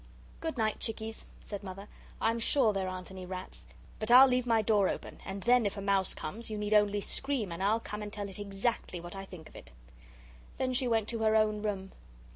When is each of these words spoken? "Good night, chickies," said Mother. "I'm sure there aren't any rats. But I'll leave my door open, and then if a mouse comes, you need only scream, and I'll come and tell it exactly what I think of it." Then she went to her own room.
"Good 0.39 0.57
night, 0.57 0.79
chickies," 0.79 1.27
said 1.43 1.61
Mother. 1.61 1.87
"I'm 2.19 2.39
sure 2.39 2.73
there 2.73 2.87
aren't 2.89 3.11
any 3.11 3.23
rats. 3.23 3.67
But 3.99 4.09
I'll 4.09 4.25
leave 4.25 4.47
my 4.47 4.63
door 4.63 4.89
open, 4.89 5.19
and 5.27 5.43
then 5.43 5.63
if 5.63 5.77
a 5.77 5.81
mouse 5.81 6.15
comes, 6.15 6.49
you 6.49 6.57
need 6.57 6.73
only 6.73 7.01
scream, 7.01 7.51
and 7.51 7.61
I'll 7.61 7.79
come 7.79 8.01
and 8.01 8.11
tell 8.11 8.27
it 8.27 8.39
exactly 8.39 8.99
what 8.99 9.15
I 9.15 9.25
think 9.25 9.47
of 9.47 9.55
it." 9.55 9.69
Then 10.57 10.73
she 10.73 10.87
went 10.87 11.07
to 11.09 11.19
her 11.19 11.35
own 11.35 11.61
room. 11.61 11.91